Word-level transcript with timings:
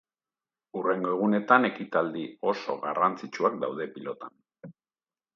Hurrengo 0.77 1.09
egunetan 1.17 1.67
ekitaldi 1.67 2.23
oso 2.51 2.77
garrantzitsuak 2.85 3.59
daude 3.65 3.87
pilotan. 3.99 4.35